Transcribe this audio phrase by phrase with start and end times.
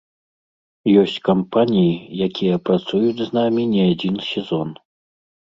[1.01, 1.91] Ёсць кампаніі,
[2.27, 4.75] якія працуюць з намі не адзін сезон.